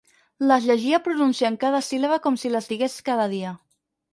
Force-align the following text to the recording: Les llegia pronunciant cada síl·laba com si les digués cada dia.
Les 0.51 0.63
llegia 0.69 0.99
pronunciant 1.07 1.59
cada 1.65 1.83
síl·laba 1.91 2.19
com 2.27 2.41
si 2.45 2.53
les 2.55 2.71
digués 2.73 2.99
cada 3.11 3.29
dia. 3.37 3.53